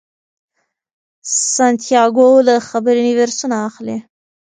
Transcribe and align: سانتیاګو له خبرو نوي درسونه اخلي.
سانتیاګو 1.53 2.29
له 2.47 2.55
خبرو 2.67 3.01
نوي 3.07 3.13
درسونه 3.21 3.55
اخلي. 3.69 3.97